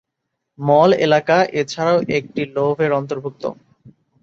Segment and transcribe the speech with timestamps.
[0.59, 3.43] মল এলাকা এছাড়াও একটি লোভ এর অন্তর্ভুক্ত।